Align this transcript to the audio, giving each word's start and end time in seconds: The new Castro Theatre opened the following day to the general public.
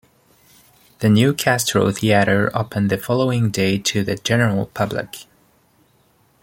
The 0.97 1.09
new 1.09 1.31
Castro 1.31 1.91
Theatre 1.91 2.49
opened 2.55 2.89
the 2.89 2.97
following 2.97 3.51
day 3.51 3.77
to 3.77 4.03
the 4.03 4.15
general 4.15 4.65
public. 4.65 5.25